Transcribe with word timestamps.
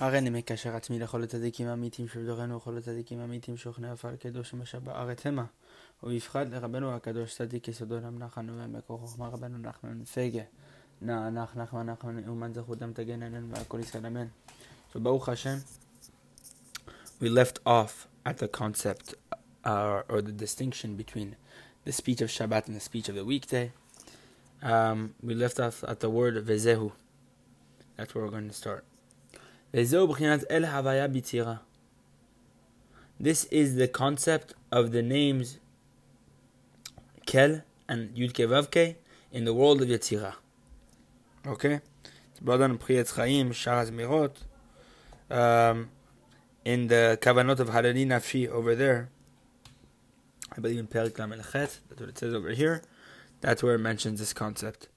הריני 0.00 0.30
מקשר 0.30 0.76
עצמי 0.76 0.98
לכל 0.98 1.22
הצדיקים 1.22 1.68
האמיתים 1.68 2.08
שבדורנו 2.08 2.56
וכל 2.56 2.78
הצדיקים 2.78 3.20
האמיתים 3.20 3.56
שוכני 3.56 3.90
עפר 3.90 4.16
קדוש 4.16 4.54
ומשב 4.54 4.84
בארץ 4.84 5.26
המה 5.26 5.44
ובפחד 6.02 6.54
לרבנו 6.54 6.94
הקדוש 6.94 7.34
צדיק 7.34 7.68
יסודו 7.68 7.96
למנחן 7.96 8.50
ומקור 8.50 8.98
חוכמה 8.98 9.28
רבנו 9.28 9.58
נחמן 9.58 10.04
פגה 10.04 10.42
נא 11.02 11.30
נח 11.30 11.56
נחמן 11.56 11.90
נחמן 11.90 12.16
נאומן 12.16 12.54
זכותם 12.54 12.92
תגן 12.92 13.22
עלינו 13.22 13.50
ועל 13.50 13.64
כל 13.68 13.80
ישראל 13.80 14.06
אמן 14.06 14.26
So 14.92 14.98
Baruch 14.98 15.26
Hashem 15.26 15.58
we 17.20 17.28
left 17.28 17.58
off 17.66 18.08
at 18.24 18.38
the 18.38 18.48
concept 18.48 19.14
uh, 19.64 20.02
or 20.08 20.22
the 20.22 20.32
distinction 20.32 20.96
between 20.96 21.36
the 21.84 21.92
speech 21.92 22.20
of 22.20 22.28
Shabbat 22.28 22.66
and 22.68 22.76
the 22.76 22.80
speech 22.80 23.08
of 23.08 23.14
the 23.14 23.24
weekday 23.24 23.72
um, 24.62 25.14
we 25.22 25.34
left 25.34 25.58
off 25.60 25.84
at 25.84 25.98
the 26.00 26.10
word 26.10 26.34
vezehu 26.46 26.92
that's 27.96 28.14
where 28.14 28.24
we're 28.24 28.30
going 28.30 28.48
to 28.48 28.54
start 28.54 28.84
this 29.73 29.91
is 33.45 33.75
the 33.75 33.87
concept 33.87 34.53
of 34.71 34.91
the 34.91 35.01
names 35.01 35.57
Kel 37.25 37.63
and 37.89 38.15
Yud 38.15 38.33
Vavke 38.33 38.97
in 39.31 39.45
the 39.45 39.53
world 39.53 39.81
of 39.81 39.87
Yetzirah. 39.87 40.35
Okay? 41.47 41.81
Brother 42.39 42.71
Pri 42.75 42.97
Etz 42.97 43.15
Chaim, 43.15 43.51
Shaar 43.51 43.83
HaZemirot, 43.83 44.35
um, 45.31 45.89
in 46.63 46.85
the 46.85 47.17
Kavanot 47.19 47.59
of 47.59 47.69
Barchi 47.69 48.05
Nafshi 48.05 48.47
over 48.47 48.75
there, 48.75 49.09
I 50.55 50.59
believe 50.59 50.77
in 50.77 50.85
Perik 50.85 51.13
Lamelchet, 51.13 51.79
that's 51.89 51.99
what 51.99 52.09
it 52.09 52.19
says 52.19 52.35
over 52.35 52.51
here, 52.51 52.83
that's 53.41 53.63
where 53.63 53.73
it 53.73 53.79
mentions 53.79 54.19
this 54.19 54.33
concept. 54.33 54.89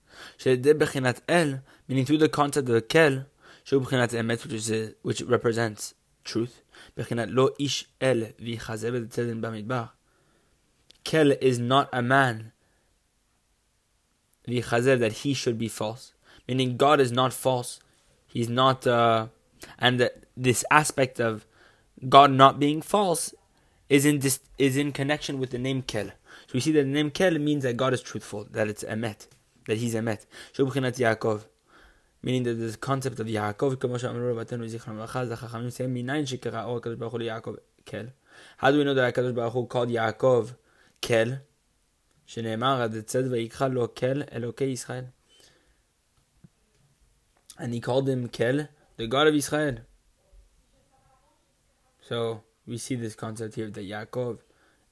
El, 0.44 1.60
meaning 1.88 2.04
through 2.04 2.18
the 2.18 2.28
concept 2.28 2.68
of 2.68 2.88
Kel, 2.88 3.24
which 3.70 4.52
is 4.52 4.94
which 5.02 5.22
represents 5.22 5.94
truth. 6.24 6.62
lo 6.96 7.50
ish 7.58 7.86
el 8.00 8.28
Kel 11.04 11.30
is 11.40 11.58
not 11.58 11.88
a 11.92 12.02
man 12.02 12.52
that 14.46 15.12
he 15.22 15.34
should 15.34 15.58
be 15.58 15.68
false. 15.68 16.12
Meaning 16.48 16.76
God 16.76 17.00
is 17.00 17.10
not 17.10 17.32
false. 17.32 17.80
He's 18.26 18.48
not 18.48 18.86
uh, 18.86 19.28
and 19.78 19.98
the, 20.00 20.12
this 20.36 20.64
aspect 20.70 21.20
of 21.20 21.46
God 22.08 22.30
not 22.30 22.58
being 22.60 22.82
false 22.82 23.34
is 23.88 24.04
in 24.04 24.18
this 24.20 24.40
is 24.58 24.76
in 24.76 24.92
connection 24.92 25.38
with 25.38 25.50
the 25.50 25.58
name 25.58 25.82
Kel. 25.82 26.06
So 26.46 26.52
we 26.54 26.60
see 26.60 26.72
that 26.72 26.82
the 26.82 26.88
name 26.88 27.10
Kel 27.10 27.38
means 27.38 27.62
that 27.64 27.76
God 27.76 27.94
is 27.94 28.02
truthful, 28.02 28.46
that 28.50 28.68
it's 28.68 28.84
Emet, 28.84 29.26
that 29.66 29.78
He's 29.78 29.94
Emet. 29.94 30.26
Yaakov 30.54 31.44
meaning 32.25 32.43
that 32.43 32.55
the 32.55 32.77
concept 32.77 33.19
of 33.19 33.27
Yaakov, 33.27 33.75
כמו 33.79 33.99
שאמרו 33.99 34.31
רבותינו 34.31 34.67
זיכרונם 34.67 34.99
לברכה, 34.99 35.25
זה 35.25 35.35
חכמים 35.35 35.67
מסיים 35.67 35.93
מניין 35.93 36.25
שקראו 36.25 36.77
הקדוש 36.77 36.95
ברוך 36.95 37.11
הוא 37.11 37.19
ליעקב 37.19 37.53
כל. 37.87 38.05
How 38.59 38.63
do 38.63 38.73
we 38.73 38.85
know 38.85 38.95
that 38.95 39.01
הקדוש 39.01 39.31
ברוך 39.31 39.53
הוא 39.53 39.69
called 39.73 39.89
יעקב 39.89 40.47
כל? 41.05 41.29
שנאמר, 42.25 42.81
עד 42.81 42.95
הצד 42.95 43.31
ויקרא 43.31 43.67
לו 43.67 43.95
כל 43.95 44.21
אלוקי 44.31 44.63
ישראל. 44.63 45.03
And 47.57 47.73
he 47.73 47.79
called 47.79 48.07
him 48.07 48.27
Kel, 48.27 48.67
the 48.97 49.07
God 49.07 49.27
of 49.27 49.35
Israel. 49.35 49.75
So 52.01 52.41
we 52.65 52.77
see 52.77 52.95
this 52.95 53.15
concept 53.15 53.55
here 53.55 53.69
that 53.69 53.85
Yaakov 53.87 54.39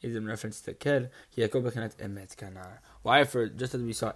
is 0.01 0.15
in 0.15 0.25
reference 0.27 0.61
to 0.61 0.73
Kel. 0.73 1.07
Yaakov 1.37 1.61
בחינת 1.63 1.95
emet 2.01 2.35
kana. 2.37 2.79
Why? 3.01 3.23
For 3.23 3.47
just 3.47 3.73
as 3.73 3.81
we 3.81 3.93
saw, 3.93 4.11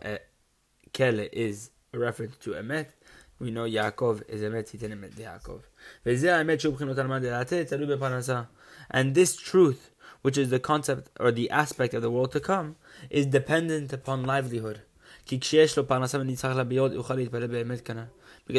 Kel 0.92 1.20
is 1.20 1.72
a 1.94 2.00
reference 2.00 2.36
to 2.38 2.52
emet, 2.52 2.88
We 3.41 3.53
know 3.53 3.65
Yaakov 3.65 4.23
is 4.29 4.43
Emet, 4.43 4.71
he 4.71 4.79
didn't 4.79 5.01
meant 5.01 5.15
Yaakov. 5.15 5.63
And 8.91 9.15
this 9.15 9.37
truth, 9.37 9.91
which 10.23 10.37
is 10.37 10.51
the 10.51 10.59
concept 10.59 11.11
or 11.21 11.31
the 11.31 11.49
aspect 11.51 11.95
of 11.95 12.03
the 12.03 12.11
world 12.11 12.33
to 12.33 12.41
come, 12.41 12.77
is 13.11 13.27
dependent 13.27 13.93
upon 13.93 14.25
livelihood. 14.25 14.83
Because 15.27 15.53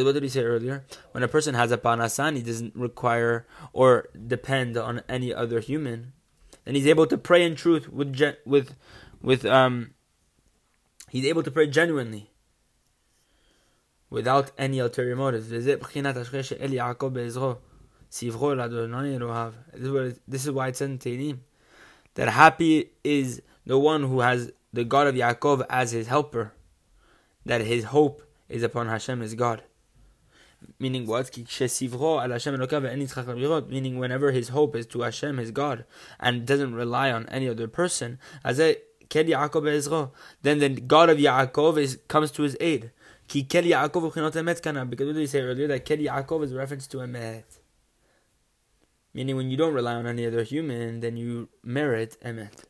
what 0.05 0.13
did 0.13 0.23
he 0.23 0.29
say 0.29 0.43
earlier? 0.43 0.85
When 1.11 1.23
a 1.23 1.27
person 1.27 1.55
has 1.55 1.71
a 1.71 1.77
parnasa, 1.77 2.35
he 2.35 2.43
doesn't 2.43 2.75
require 2.75 3.47
or 3.73 4.09
depend 4.27 4.77
on 4.77 5.01
any 5.09 5.33
other 5.33 5.59
human. 5.59 6.13
And 6.65 6.75
he's 6.77 6.87
able 6.87 7.07
to 7.07 7.17
pray 7.17 7.43
in 7.43 7.55
truth 7.55 7.89
with 7.89 8.15
with 8.45 8.75
with 9.21 9.45
um. 9.45 9.91
He's 11.09 11.25
able 11.25 11.41
to 11.41 11.49
pray 11.49 11.65
genuinely 11.65 12.29
without 14.09 14.51
any 14.57 14.79
ulterior 14.79 15.15
motives. 15.15 15.49
This 15.49 15.65
is 15.65 15.77
why 20.51 20.67
it's 20.67 20.81
in 20.81 20.97
Tehillim 20.97 21.39
that 22.19 22.29
happy 22.29 22.91
is 23.03 23.41
the 23.65 23.77
one 23.79 24.03
who 24.03 24.19
has 24.19 24.51
the 24.73 24.83
God 24.83 25.07
of 25.07 25.15
Yaakov 25.15 25.65
as 25.69 25.91
his 25.91 26.07
helper, 26.07 26.51
that 27.45 27.61
his 27.61 27.85
hope 27.85 28.21
is 28.49 28.61
upon 28.63 28.87
Hashem, 28.87 29.21
his 29.21 29.35
God. 29.35 29.63
Meaning 30.77 31.07
what? 31.07 31.31
Meaning 33.69 33.97
whenever 33.97 34.31
his 34.31 34.49
hope 34.49 34.75
is 34.75 34.85
to 34.87 35.01
Hashem, 35.01 35.37
his 35.37 35.51
God, 35.51 35.85
and 36.19 36.45
doesn't 36.45 36.75
rely 36.75 37.09
on 37.09 37.25
any 37.29 37.47
other 37.47 37.69
person, 37.69 38.19
then 38.43 38.65
the 39.07 40.83
God 40.85 41.09
of 41.09 41.17
Yaakov 41.17 41.77
is, 41.77 41.99
comes 42.09 42.31
to 42.31 42.41
his 42.43 42.57
aid. 42.59 42.91
Ki 43.28 43.44
kel 43.44 43.64
Yaakov 43.64 44.12
uchinot 44.12 44.32
emet 44.32 44.62
kana. 44.62 44.84
Because 44.84 45.06
what 45.06 45.14
did 45.14 45.20
he 45.20 45.26
say 45.26 45.40
earlier? 45.40 45.68
That 45.68 45.84
kel 45.84 45.98
Yaakov 45.98 46.44
is 46.44 46.52
a 46.52 46.56
reference 46.56 46.86
to 46.88 46.98
emet. 46.98 47.44
Meaning 49.12 49.36
when 49.36 49.50
you 49.50 49.56
don't 49.56 49.74
rely 49.74 49.94
on 49.94 50.06
any 50.06 50.26
other 50.26 50.42
human, 50.42 51.00
then 51.00 51.16
you 51.16 51.48
merit 51.62 52.16
emet. 52.22 52.64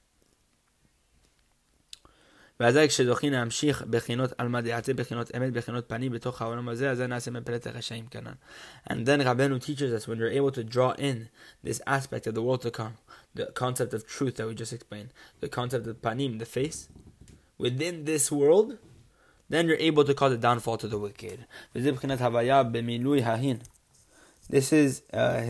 ואזי 2.60 2.88
כשזוכים 2.88 3.32
להמשיך 3.32 3.82
בחינות 3.90 4.32
עלמא 4.38 4.60
דעתי, 4.60 4.94
בחינות 4.94 5.34
אמת, 5.36 5.52
בחינות 5.52 5.88
פנים 5.88 6.12
בתוך 6.12 6.42
העולם 6.42 6.68
הזה, 6.68 6.90
אז 6.90 7.00
נעשה 7.00 7.30
מפלט 7.30 7.66
הרשעים 7.66 8.06
כנ"ל. 8.06 8.32
And 8.90 9.06
then 9.06 9.20
Rabbeinu 9.20 9.60
teaches 9.60 9.92
us 9.92 10.06
when 10.06 10.18
you're 10.18 10.28
able 10.28 10.52
to 10.52 10.62
draw 10.62 10.92
in 10.92 11.28
this 11.64 11.80
aspect 11.86 12.26
of 12.26 12.34
the 12.34 12.42
world 12.42 12.62
to 12.62 12.70
come, 12.70 12.94
the 13.34 13.46
concept 13.46 13.92
of 13.92 14.06
truth 14.06 14.36
that 14.36 14.46
we 14.46 14.54
just 14.54 14.72
explained, 14.72 15.10
the 15.40 15.48
concept 15.48 15.86
of 15.88 16.00
panim, 16.00 16.38
the 16.38 16.46
face, 16.46 16.88
within 17.58 18.04
this 18.04 18.30
world, 18.30 18.78
then 19.49 19.67
you're 19.67 19.77
able 19.77 20.03
to 20.03 20.13
cause 20.13 20.31
a 20.31 20.37
downfall 20.37 20.77
to 20.77 20.87
the 20.87 20.97
wicked. 20.97 21.45
This 21.73 21.85
is 24.73 25.01
uh, 25.13 25.41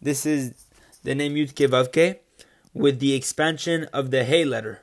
This 0.00 0.26
is 0.26 0.54
the 1.02 1.14
name 1.14 1.34
Yud 1.34 1.52
Vavke 1.52 2.18
with 2.74 3.00
the 3.00 3.14
expansion 3.14 3.84
of 3.92 4.10
the 4.10 4.24
Hey 4.24 4.44
letter. 4.44 4.80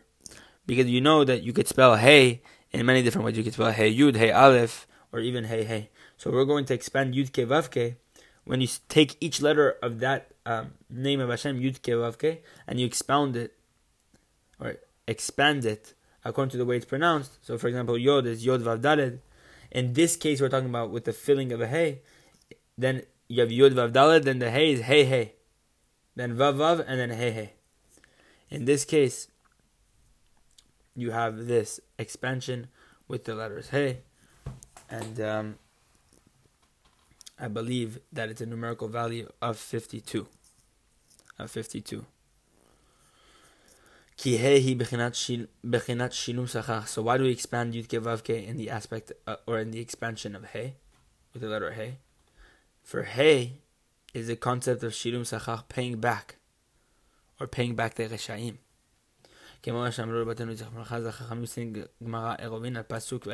Because 0.66 0.88
you 0.88 1.02
know 1.02 1.24
that 1.24 1.44
you 1.44 1.54
could 1.54 1.68
spell 1.68 1.96
Hey 1.96 2.42
in 2.72 2.86
many 2.86 3.04
different 3.04 3.26
ways. 3.26 3.38
You 3.38 3.44
could 3.44 3.54
spell 3.54 3.72
Hey 3.72 3.96
Yud, 3.96 4.16
Hey 4.16 4.32
Aleph, 4.32 4.88
or 5.12 5.20
even 5.20 5.46
Hey 5.46 5.64
Hey. 5.64 5.90
So 6.18 6.32
we're 6.32 6.46
going 6.46 6.66
to 6.66 6.74
expand 6.74 7.14
Yud 7.14 7.32
Vavke 7.32 7.96
when 8.46 8.62
you 8.62 8.68
take 8.88 9.16
each 9.22 9.42
letter 9.42 9.76
of 9.82 10.00
that 10.00 10.32
um, 10.46 10.72
name 10.90 11.20
of 11.20 11.30
Hashem, 11.30 11.60
Yud 11.60 11.80
Vavke, 11.82 12.40
and 12.68 12.80
you 12.80 12.86
expound 12.86 13.36
it, 13.36 13.54
or 14.60 14.78
expand 15.08 15.66
it 15.66 15.94
according 16.24 16.52
to 16.52 16.58
the 16.58 16.66
way 16.66 16.78
it's 16.78 16.86
pronounced. 16.86 17.38
So, 17.46 17.58
for 17.58 17.68
example, 17.68 17.98
Yod 17.98 18.26
is 18.26 18.46
Yod 18.46 18.62
Vav 18.62 18.82
Daled. 18.82 19.20
In 19.72 19.94
this 19.94 20.16
case, 20.16 20.42
we're 20.42 20.50
talking 20.50 20.70
about 20.70 20.90
with 20.90 21.06
the 21.06 21.14
filling 21.14 21.52
of 21.52 21.62
a 21.62 21.68
Hey. 21.68 22.02
Then 22.78 23.04
you 23.28 23.42
have 23.42 23.52
Yod 23.52 23.74
Vav 23.74 23.92
Daled, 23.92 24.24
then 24.24 24.40
the 24.40 24.52
Hey 24.52 24.74
is 24.74 24.82
Hey 24.82 25.06
Hey. 25.06 25.34
Then 26.16 26.36
Vav 26.36 26.56
Vav, 26.56 26.84
and 26.88 27.00
then 27.00 27.12
Hey 27.12 27.32
Hey. 27.32 27.54
In 28.50 28.66
this 28.66 28.86
case, 28.86 29.28
you 30.96 31.12
have 31.12 31.46
this 31.46 31.80
expansion 31.98 32.68
with 33.08 33.26
the 33.26 33.36
letters 33.36 33.70
Hey. 33.70 34.00
And 34.90 35.22
um, 35.22 35.56
I 37.40 37.48
believe 37.48 38.00
that 38.12 38.30
it's 38.30 38.42
a 38.42 38.46
numerical 38.46 38.88
value 38.88 39.30
of 39.42 39.58
52. 39.58 40.28
Of 41.38 41.52
52. 41.52 42.06
So 44.19 44.31
why 47.03 47.19
do 47.19 47.25
we 47.25 47.31
expand 47.31 47.75
Yud 47.75 47.89
Vavke 47.89 48.47
in 48.47 48.57
the 48.57 48.71
aspect 48.71 49.13
uh, 49.27 49.37
or 49.47 49.59
in 49.59 49.71
the 49.73 49.81
expansion 49.81 50.37
of 50.37 50.45
Hey 50.47 50.77
with 51.33 51.43
the 51.43 51.49
letter 51.49 51.73
Hey? 51.73 51.99
For 52.83 53.03
Hey 53.03 53.61
is 54.13 54.29
the 54.29 54.37
concept 54.37 54.85
of 54.85 54.93
Shilum 54.93 55.23
Sachar 55.23 55.69
paying 55.69 55.99
back 55.99 56.37
or 57.41 57.47
paying 57.49 57.75
back 57.75 57.95
the 57.95 58.09
Reshaim. 58.09 58.59
כמו 59.65 59.93
שאמרו 59.93 60.21
רבותינו 60.21 60.55
זכרם 60.55 60.81
לך 60.81 60.99
זה 60.99 61.13
חכמים 61.13 61.41
עושים 61.41 61.73
גמרא 62.05 62.35
עירובין 62.39 62.77
על 62.77 62.83
פסוק 62.83 63.27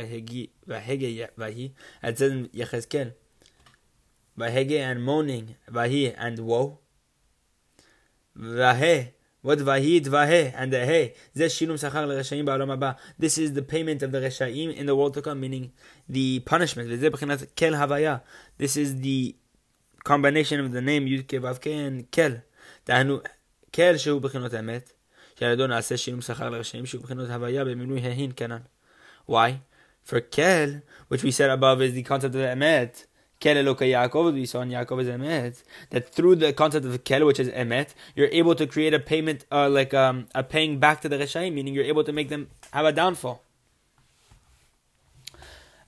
והגה 0.66 1.06
ויהי 1.38 1.72
על 2.02 2.16
זה 2.16 2.34
יחזקאל 2.52 3.08
והגה 4.36 4.92
and 4.92 4.96
moaning 4.96 5.72
ויהי 5.74 6.12
and 6.16 6.38
woe 6.38 6.70
והה 8.36 9.02
what 9.44 9.58
vahi 9.58 10.00
dvahe 10.00 10.52
and 10.56 10.72
the 10.72 10.84
hey. 10.84 11.14
shilum 11.36 11.74
sachar 11.74 12.06
l'reshaim 12.06 12.44
ba'olam 12.44 12.76
haba. 12.76 12.96
This 13.18 13.38
is 13.38 13.54
the 13.54 13.62
payment 13.62 14.02
of 14.02 14.12
the 14.12 14.18
reshaim 14.18 14.74
in 14.74 14.86
the 14.86 14.94
world 14.94 15.14
to 15.14 15.22
come, 15.22 15.40
meaning 15.40 15.72
the 16.08 16.40
punishment. 16.40 16.88
kel 17.56 17.72
havaya. 17.72 18.22
This 18.58 18.76
is 18.76 19.00
the 19.00 19.34
combination 20.04 20.60
of 20.60 20.72
the 20.72 20.80
name 20.80 21.06
Yud 21.06 21.26
Vav 21.26 21.64
and 21.66 22.10
Kel. 22.10 22.42
דהיינו, 22.86 23.20
Kel 23.72 23.96
שהוא 23.98 24.20
בחינות 24.20 24.54
אמת, 24.54 24.92
שעל 25.38 25.52
ידו 25.52 25.66
נעשה 25.66 25.96
שינום 25.96 26.20
שכר 26.20 26.50
לרשעים 26.50 26.86
שהוא 26.86 27.02
בחינות 27.02 27.30
הוויה 27.30 27.64
במינוי 27.64 28.00
ההין 28.00 28.32
כנן. 28.36 28.60
Why? 29.28 29.60
For 30.04 30.20
Kel, 30.20 30.82
which 31.08 31.22
we 31.22 31.30
said 31.30 31.50
above 31.50 31.82
is 31.82 31.92
the 31.92 32.02
concept 32.02 32.34
of 32.34 32.40
Emet, 32.40 33.04
Yaakov, 33.45 34.33
we 34.33 34.45
saw 34.45 34.61
in 34.61 34.69
Yaakov 34.69 35.01
is 35.01 35.07
Emet, 35.07 35.63
that 35.91 36.09
through 36.09 36.35
the 36.35 36.53
concept 36.53 36.85
of 36.85 37.03
Kel, 37.03 37.25
which 37.25 37.39
is 37.39 37.49
Emet, 37.49 37.93
you're 38.15 38.29
able 38.31 38.55
to 38.55 38.65
create 38.65 38.93
a 38.93 38.99
payment, 38.99 39.45
uh, 39.51 39.69
like 39.69 39.93
um, 39.93 40.27
a 40.33 40.43
paying 40.43 40.79
back 40.79 41.01
to 41.01 41.09
the 41.09 41.17
Reshaim, 41.17 41.53
meaning 41.53 41.73
you're 41.73 41.85
able 41.85 42.03
to 42.03 42.11
make 42.11 42.29
them 42.29 42.49
have 42.71 42.85
a 42.85 42.91
downfall. 42.91 43.41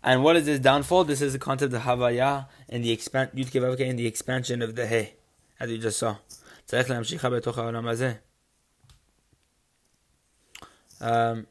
And 0.04 0.24
what 0.24 0.36
is 0.36 0.46
this 0.46 0.60
downfall? 0.60 1.04
This 1.06 1.22
is 1.22 1.34
the 1.34 1.40
concept 1.40 1.74
of 1.74 1.82
Havaya 1.82 2.48
and 2.70 2.84
the 2.84 2.92
expand 2.92 3.32
Yud 3.34 3.90
and 3.90 4.00
the 4.00 4.08
expansion 4.08 4.62
of 4.62 4.76
the 4.76 4.88
He, 4.88 5.14
as 5.60 5.72
you 5.72 5.78
just 5.78 6.00
saw. 6.00 6.18
Um, 11.00 11.48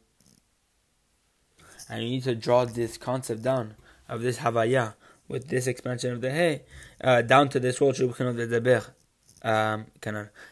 and 1.89 2.03
you 2.03 2.09
need 2.09 2.25
to 2.25 2.35
draw 2.35 2.65
this 2.65 2.97
concept 2.97 3.43
down 3.43 3.75
of 4.09 4.23
this 4.23 4.39
Havaya 4.39 4.95
with 5.29 5.49
this 5.49 5.67
expansion 5.67 6.13
of 6.13 6.21
the 6.21 6.33
He 6.33 6.61
uh, 7.03 7.23
down 7.23 7.49
to 7.51 7.61
this 7.61 7.81
world 7.81 7.97
um, 9.43 9.87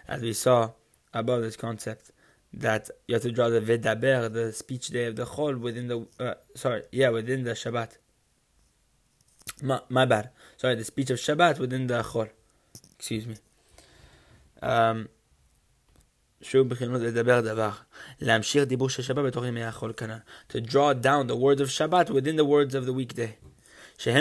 as 0.09 0.23
we 0.23 0.33
saw 0.33 0.71
above 1.13 1.43
this 1.43 1.57
concept 1.57 2.11
that 2.53 2.91
you 3.09 3.15
have 3.15 3.23
to 3.23 3.33
draw 3.33 3.49
the 3.49 3.61
Vedaber, 3.61 4.33
the 4.33 4.53
speech 4.53 4.89
day 4.89 5.07
of 5.07 5.17
the 5.17 5.25
Chol, 5.25 5.59
within 5.59 5.89
the 5.89 6.07
uh, 6.21 6.35
sorry, 6.55 6.83
yeah, 6.93 7.09
within 7.09 7.45
the 7.45 7.53
Shabbat. 7.53 7.99
My, 9.63 9.81
my 9.89 10.05
bad. 10.05 10.31
Sorry, 10.57 10.75
the 10.75 10.85
speech 10.85 11.11
of 11.11 11.19
Shabbat 11.19 11.59
within 11.59 11.87
the 11.87 12.03
Chol. 12.03 12.31
Excuse 12.97 13.27
me. 13.27 13.37
Um, 14.63 15.09
to 16.43 16.67
draw 20.61 20.93
down 20.93 21.27
the 21.27 21.37
words 21.37 21.61
of 21.61 21.69
Shabbat 21.69 22.11
within 22.11 22.37
the 22.37 22.45
words 22.45 22.75
of 22.75 22.87
the 22.87 22.93
weekday. 22.93 23.37
For 23.97 24.13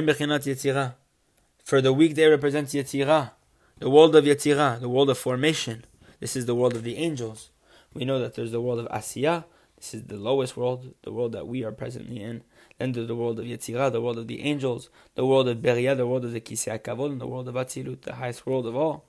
the 1.81 1.93
weekday 1.93 2.27
represents 2.27 2.73
Yetzirah, 2.73 3.31
the 3.79 3.89
world 3.89 4.15
of 4.15 4.25
Yetzirah, 4.25 4.79
the 4.79 4.89
world 4.89 5.09
of 5.09 5.17
formation. 5.17 5.85
This 6.19 6.35
is 6.35 6.45
the 6.45 6.55
world 6.55 6.75
of 6.75 6.83
the 6.83 6.97
angels. 6.97 7.49
We 7.93 8.05
know 8.05 8.19
that 8.19 8.35
there's 8.35 8.51
the 8.51 8.61
world 8.61 8.79
of 8.79 8.87
Asiya. 8.87 9.45
This 9.75 9.93
is 9.93 10.03
the 10.03 10.15
lowest 10.15 10.55
world, 10.55 10.93
the 11.01 11.11
world 11.11 11.33
that 11.33 11.47
we 11.47 11.63
are 11.63 11.71
presently 11.71 12.21
in. 12.21 12.43
Then 12.77 12.93
there's 12.93 13.07
the 13.07 13.15
world 13.15 13.39
of 13.39 13.45
Yetzirah, 13.45 13.91
the 13.91 14.01
world 14.01 14.17
of 14.17 14.27
the 14.27 14.41
angels, 14.41 14.89
the 15.15 15.25
world 15.25 15.47
of 15.49 15.57
Beria, 15.57 15.97
the 15.97 16.07
world 16.07 16.23
of 16.23 16.31
the 16.31 16.41
Kisei 16.41 16.79
Kavod, 16.79 17.11
and 17.11 17.19
the 17.19 17.27
world 17.27 17.47
of 17.47 17.55
Atzilut, 17.55 18.01
the 18.01 18.15
highest 18.15 18.45
world 18.45 18.65
of 18.65 18.75
all. 18.75 19.05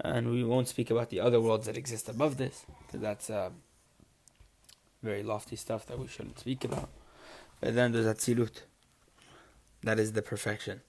And 0.00 0.30
we 0.30 0.42
won't 0.42 0.68
speak 0.68 0.90
about 0.90 1.10
the 1.10 1.20
other 1.20 1.40
worlds 1.40 1.66
that 1.66 1.76
exist 1.76 2.08
above 2.08 2.36
this, 2.36 2.66
because 2.86 3.00
that's 3.00 3.30
uh, 3.30 3.50
very 5.02 5.22
lofty 5.22 5.56
stuff 5.56 5.86
that 5.86 5.98
we 5.98 6.08
shouldn't 6.08 6.40
speak 6.40 6.64
about. 6.64 6.88
But 7.60 7.74
then 7.74 7.92
there's 7.92 8.06
Atzilut. 8.06 8.62
That 9.84 10.00
is 10.00 10.12
the 10.12 10.22
perfection. 10.22 10.80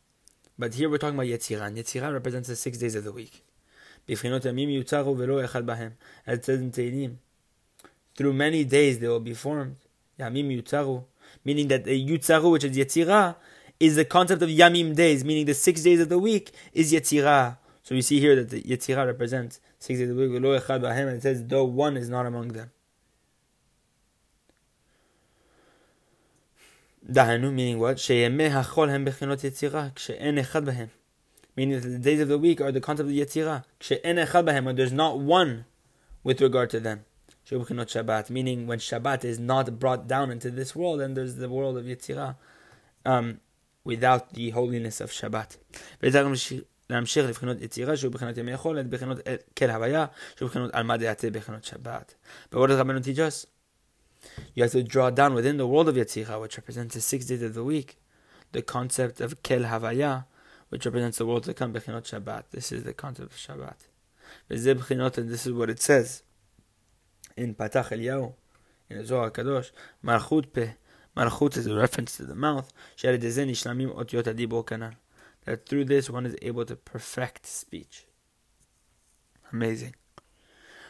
But 0.57 0.75
here 0.75 0.89
we're 0.89 0.97
talking 0.97 1.15
about 1.15 1.27
Yetzirah. 1.27 1.75
Yetzirah 1.75 2.13
represents 2.13 2.47
the 2.47 2.56
six 2.56 2.77
days 2.77 2.95
of 2.95 3.03
the 3.03 3.12
week. 3.12 3.44
It 4.07 4.18
says 4.18 4.45
in 6.62 7.19
through 8.15 8.33
many 8.33 8.63
days 8.63 9.00
they 9.00 9.07
will 9.09 9.19
be 9.19 9.33
formed. 9.33 9.75
Yamim 10.18 10.62
yutzaru, 10.62 11.03
meaning 11.44 11.68
that 11.68 11.83
the 11.83 12.07
yutzaru, 12.07 12.53
which 12.53 12.63
is 12.63 12.77
Yetzirah, 12.77 13.36
is 13.81 13.97
the 13.97 14.06
concept 14.06 14.42
of 14.42 14.47
Yamim 14.47 14.95
days, 14.95 15.25
meaning 15.25 15.45
the 15.45 15.53
six 15.53 15.83
days 15.83 16.00
of 16.00 16.07
the 16.07 16.18
week 16.18 16.53
is 16.71 16.94
Yetzirah. 16.94 17.57
So 17.83 17.95
we 17.95 18.01
see 18.01 18.21
here 18.21 18.38
that 18.38 18.50
the 18.50 18.62
Yetzirah 18.62 19.06
represents 19.06 19.59
six 19.77 20.00
days 20.00 20.09
of 20.09 20.15
the 20.15 20.30
week, 20.30 20.38
and 20.38 20.45
it 20.45 21.21
says, 21.21 21.45
though 21.45 21.65
one 21.65 21.97
is 21.97 22.07
not 22.07 22.25
among 22.25 22.47
them. 22.50 22.71
דהיינו, 27.05 27.50
meaning 27.50 27.81
what? 27.81 27.97
שימי 27.97 28.47
החול 28.47 28.91
הם 28.91 29.05
בחינות 29.05 29.44
יצירה, 29.44 29.88
כשאין 29.94 30.38
אחד 30.38 30.65
בהם. 30.65 30.87
Meaning 31.59 31.81
that 31.81 31.85
the 31.85 32.05
days 32.05 32.21
of 32.21 32.29
the 32.29 32.38
week 32.38 32.61
are 32.61 32.73
the 32.73 32.87
concept 32.87 33.00
of 33.00 33.11
יצירה, 33.11 33.59
כשאין 33.81 34.19
אחד 34.19 34.47
בהם, 34.47 34.69
when 34.69 34.77
there's 34.77 34.93
not 34.93 35.19
one 35.19 35.65
with 36.27 36.41
regard 36.41 36.71
to 36.71 36.81
them. 36.81 36.99
בחינות 37.53 37.88
Shabbat, 37.88 38.31
meaning 38.31 38.67
when 38.67 38.79
Shabbat 38.79 39.25
is 39.25 39.38
not 39.38 39.79
brought 39.79 40.06
down 40.06 40.31
into 40.31 40.50
this 40.50 40.77
world, 40.77 41.00
and 41.00 41.17
there's 41.17 41.37
the 41.37 41.49
world 41.49 41.77
of 41.77 41.87
יצירה, 41.87 42.32
um, 43.06 43.41
without 43.85 44.35
the 44.35 44.50
holiness 44.50 45.00
of 45.00 45.11
Shabbat. 45.11 45.56
להמשיך 46.91 47.29
לבחינות 47.29 47.61
יצירה 47.61 47.97
שהוא 47.97 48.12
בחינות 48.12 48.37
ימי 48.37 48.53
יכולת, 48.53 48.87
בחינות 48.87 49.19
כל 49.59 49.71
הוויה, 49.71 50.06
שהוא 50.37 50.49
בחינות 50.49 50.71
על 50.75 50.82
מה 50.82 50.97
דעתה 50.97 51.31
בחינות 51.31 51.65
שבת. 51.65 52.15
But 52.50 52.56
what 52.56 52.67
does 52.67 52.79
Rabbeinu 52.81 53.05
teach 53.05 53.19
us? 53.19 53.47
You 54.54 54.63
have 54.63 54.72
to 54.74 54.83
draw 54.83 55.10
down 55.10 55.33
within 55.33 55.57
the 55.57 55.68
world 55.68 55.89
of 55.89 55.95
Yetzirah, 55.95 56.39
which 56.42 56.57
represents 56.57 56.95
the 56.95 57.01
six 57.01 57.25
days 57.25 57.42
of 57.42 57.54
the 57.54 57.63
week, 57.63 58.00
the 58.51 58.62
concept 58.62 59.22
of 59.22 59.44
Kel 59.44 59.62
Havaya, 59.62 60.25
which 60.69 60.86
represents 60.86 61.18
the 61.18 61.25
world 61.25 61.44
to 61.44 61.54
come, 61.54 61.74
Bechinot 61.74 62.10
Shabbat. 62.10 62.45
This 62.51 62.72
is 62.72 62.83
the 62.83 62.94
concept 62.94 63.31
of 63.31 63.38
Shabbat. 63.38 63.88
And 64.50 65.30
this 65.30 65.45
is 65.45 65.54
what 65.54 65.69
it 65.69 65.80
says 65.80 66.24
in 67.38 67.54
Patach 67.56 67.89
Eliyahu, 67.89 68.33
in 68.89 68.98
the 68.98 69.06
Zohar 69.06 69.30
Kadosh, 69.31 69.72
Malchut 70.04 70.51
Peh. 70.54 70.71
Malchut 71.16 71.57
is 71.57 71.68
a 71.68 71.75
reference 71.75 72.18
to 72.18 72.24
the 72.24 72.36
mouth. 72.36 72.74
That 75.45 75.66
through 75.68 75.86
this 75.86 76.10
one 76.10 76.25
is 76.25 76.36
able 76.42 76.66
to 76.66 76.75
perfect 76.75 77.45
speech. 77.45 78.07
Amazing. 79.54 79.95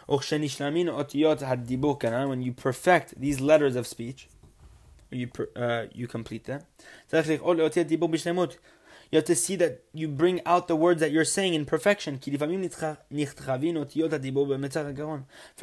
When 0.07 0.21
you 2.41 2.53
perfect 2.53 3.19
these 3.19 3.41
letters 3.41 3.75
of 3.75 3.87
speech, 3.87 4.29
you 5.11 5.29
uh, 5.55 5.85
you 5.93 6.07
complete 6.07 6.45
them. 6.45 6.61
You 9.11 9.17
have 9.17 9.25
to 9.25 9.35
see 9.35 9.55
that 9.57 9.83
you 9.93 10.07
bring 10.07 10.41
out 10.45 10.67
the 10.67 10.75
words 10.75 10.99
that 10.99 11.11
you're 11.11 11.25
saying 11.25 11.53
in 11.53 11.65
perfection. 11.65 12.19
For 12.19 12.31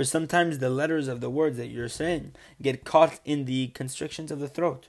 sometimes 0.04 0.58
the 0.58 0.70
letters 0.70 1.08
of 1.08 1.20
the 1.20 1.30
words 1.30 1.56
that 1.56 1.66
you're 1.66 1.88
saying 1.88 2.32
get 2.60 2.84
caught 2.84 3.18
in 3.24 3.44
the 3.44 3.68
constrictions 3.68 4.30
of 4.30 4.38
the 4.38 4.48
throat. 4.48 4.88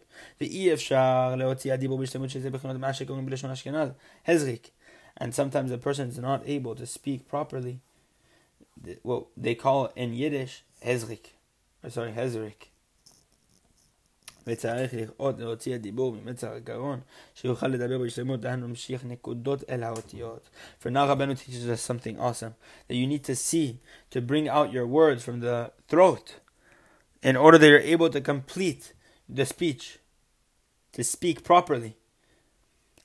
And 5.17 5.35
sometimes 5.35 5.71
a 5.71 5.77
person 5.77 6.09
is 6.09 6.19
not 6.19 6.41
able 6.45 6.75
to 6.75 6.85
speak 6.85 7.27
properly 7.27 7.79
what 9.02 9.26
they 9.36 9.54
call 9.54 9.90
in 9.96 10.12
Yiddish 10.12 10.62
hezrik, 10.84 11.34
or 11.82 11.90
sorry 11.90 12.12
hezrik. 12.12 12.70
וצריך 14.48 14.94
לראות 14.94 15.38
להוציא 15.38 15.74
הדיבור 15.74 16.12
ממצח 16.12 16.48
הגרון, 16.48 17.00
שיוכל 17.34 17.68
לדבר 17.68 17.98
בשלמות, 17.98 18.40
דהיינו 18.40 18.68
ממשיך 18.68 19.04
נקודות 19.04 19.70
אל 19.70 19.82
האותיות. 19.82 20.48
For 20.82 20.90
now 20.90 21.06
Rabbeinu 21.06 21.38
teaches 21.38 21.68
us 21.68 21.82
something 21.82 22.18
awesome, 22.18 22.54
that 22.88 22.94
you 22.94 23.06
need 23.06 23.24
to 23.24 23.36
see, 23.36 23.80
to 24.10 24.20
bring 24.22 24.48
out 24.48 24.72
your 24.72 24.86
words 24.86 25.22
from 25.22 25.40
the 25.40 25.72
throat, 25.88 26.36
in 27.22 27.36
order 27.36 27.58
that 27.58 27.68
you're 27.68 27.94
able 27.94 28.08
to 28.08 28.20
complete 28.22 28.94
the 29.28 29.44
speech, 29.44 29.98
to 30.92 31.04
speak 31.04 31.44
properly. 31.44 31.96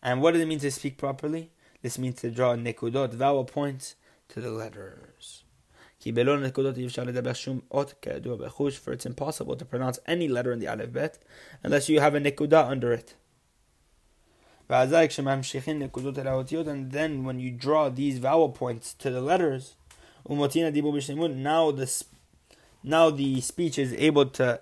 And 0.02 0.22
what 0.22 0.32
does 0.32 0.42
it 0.42 0.48
mean 0.48 0.60
to 0.60 0.72
speak 0.72 0.98
properly? 0.98 1.52
This 1.82 2.00
means 2.00 2.22
to 2.22 2.32
draw 2.32 2.56
nekudot, 2.56 3.14
vowel 3.16 3.44
points, 3.44 3.96
to 4.30 4.40
the 4.40 4.52
letters. 4.52 5.44
For 6.01 6.09
it's 8.93 9.07
impossible 9.07 9.57
to 9.57 9.65
pronounce 9.65 9.99
any 10.07 10.29
letter 10.29 10.53
in 10.53 10.61
the 10.61 10.69
Aleph 10.69 10.93
Bet 10.93 11.19
unless 11.65 11.89
you 11.89 11.99
have 12.01 12.15
a 12.15 12.21
nekuda 12.21 12.69
under 12.69 12.93
it. 12.93 13.15
And 14.71 14.93
then 16.93 17.25
when 17.25 17.41
you 17.41 17.51
draw 17.51 17.89
these 17.89 18.19
vowel 18.19 18.51
points 18.51 18.95
to 18.95 19.11
the 19.11 19.21
letters, 19.21 19.75
now 20.29 21.71
the, 21.71 22.05
now 22.85 23.11
the 23.11 23.41
speech 23.41 23.79
is 23.79 23.93
able 23.95 24.27
to 24.27 24.61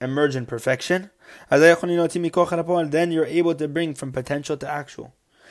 emerge 0.00 0.36
in 0.36 0.44
perfection. 0.44 1.10
Then 1.50 3.12
you're 3.12 3.24
able 3.24 3.54
to 3.54 3.68
bring 3.68 3.94
from 3.94 4.12
potential 4.12 4.56
to 4.56 4.68
actual. 4.68 5.14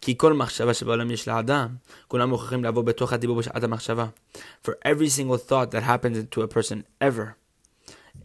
כי 0.00 0.18
כל 0.18 0.32
מחשבה 0.32 0.74
שבעולם 0.74 1.10
יש 1.10 1.28
לאדם, 1.28 1.76
כולם 2.08 2.28
מוכרחים 2.28 2.64
לבוא 2.64 2.82
בתוך 2.82 3.12
הדיבור 3.12 3.38
בשעת 3.38 3.64
המחשבה. 3.64 4.06
For 4.64 4.70
every 4.84 5.08
single 5.08 5.38
thought 5.50 5.70
that 5.70 5.82
happens 5.82 6.18
into 6.18 6.42
a 6.42 6.48
person 6.48 6.84
ever, 7.00 7.36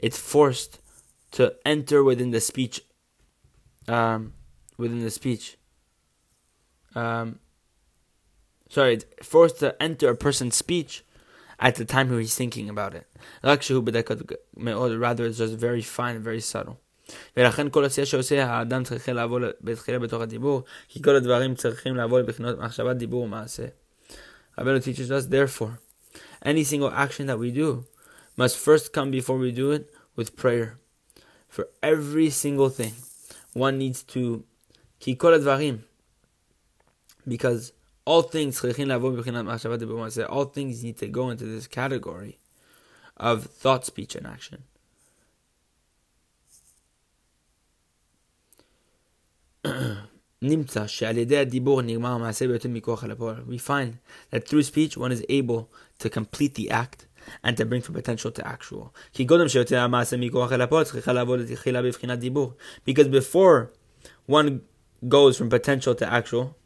it's 0.02 0.18
forced 0.18 0.80
to 1.32 1.54
enter 1.66 2.04
within 2.04 2.32
the 2.32 2.42
speech, 2.42 2.82
um, 3.88 4.34
within 4.78 5.02
the 5.04 5.12
speech. 5.12 5.58
Um, 6.96 7.40
sorry, 8.70 8.94
it's 8.96 9.06
forced 9.22 9.60
to 9.60 9.82
enter 9.82 10.10
a 10.10 10.16
person's 10.16 10.56
speech 10.56 11.04
at 11.60 11.76
the 11.76 11.86
time 11.86 12.10
he's 12.18 12.36
thinking 12.36 12.70
about 12.70 12.94
it. 12.96 13.06
Rather, 13.44 15.26
it's 15.26 15.38
just 15.38 15.54
very 15.54 15.82
fine 15.82 16.16
and 16.16 16.24
very 16.24 16.42
subtle. 16.42 16.80
ולכן 17.38 17.70
כל 17.70 17.86
עשייה 17.86 18.06
שעושה 18.06 18.46
האדם 18.46 18.84
צריך 18.84 19.10
לעבור 19.10 19.40
בתחילה 19.62 20.00
בתוך 20.00 20.22
הדיבור, 20.22 20.64
כי 20.88 21.02
כל 21.02 21.16
הדברים 21.16 21.56
צריכים 21.56 21.96
לעבור 21.96 22.20
לבחינות 22.20 22.60
מחשבת 22.60 22.96
דיבור 22.96 23.24
ומעשה. 23.24 23.66
רבנו 24.60 24.78
teaches 24.78 25.10
us, 25.12 25.30
therefore, 25.30 25.80
any 26.46 26.64
single 26.64 26.92
action 26.92 27.28
that 27.28 27.40
we 27.40 27.52
do 27.52 27.84
must 28.38 28.58
first 28.58 28.94
come 28.94 29.12
before 29.12 29.38
we 29.38 29.52
do 29.52 29.72
it 29.72 29.92
with 30.18 30.36
prayer. 30.36 30.80
For 31.50 31.66
every 31.84 32.30
single 32.30 32.70
thing, 32.70 32.96
one 33.54 33.78
needs 33.78 34.04
to, 34.14 34.44
כי 35.00 35.18
כל 35.18 35.34
הדברים, 35.34 35.78
because 37.28 37.72
all 38.10 38.24
things 38.24 38.62
צריכים 38.62 38.88
לעבור 38.88 39.12
מבחינת 39.12 39.46
מחשבת 39.46 39.80
דיבור 39.80 39.96
ומעשה, 39.96 40.26
all 40.28 40.46
things 40.46 40.84
need 40.84 40.98
to 41.00 41.08
go 41.08 41.30
into 41.30 41.46
this 41.46 41.68
category 41.68 42.38
of 43.18 43.46
thought, 43.46 43.86
speech, 43.86 44.16
and 44.16 44.26
action. 44.26 44.60
We 50.43 50.57
find 53.59 53.99
that 54.31 54.49
through 54.49 54.63
speech 54.63 54.97
one 54.97 55.13
is 55.13 55.23
able 55.29 55.71
to 55.99 56.09
complete 56.09 56.55
the 56.55 56.71
act 56.71 57.07
and 57.43 57.59
to 57.59 57.67
bring 57.67 57.83
from 57.83 57.95
potential 57.95 58.31
to 58.31 58.47
actual. 58.47 58.95
Because 62.85 63.09
before 63.09 63.73
one 64.25 64.63
goes 65.07 65.37
from 65.37 65.51
potential 65.51 65.95
to 65.95 66.11
actual, 66.11 66.57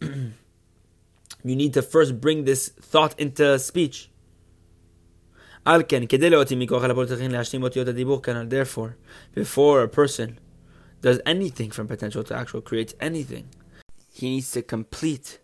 you 0.00 0.32
need 1.44 1.74
to 1.74 1.82
first 1.82 2.20
bring 2.20 2.44
this 2.44 2.68
thought 2.68 3.14
into 3.20 3.60
speech. 3.60 4.10
Therefore, 5.64 6.00
before 9.34 9.82
a 9.82 9.88
person 9.88 10.38
does 11.02 11.20
anything 11.26 11.70
from 11.70 11.86
potential 11.86 12.24
to 12.24 12.34
actual, 12.34 12.62
creates 12.62 12.94
anything, 13.00 13.48
he 14.10 14.30
needs 14.30 14.50
to 14.52 14.62
complete 14.62 15.38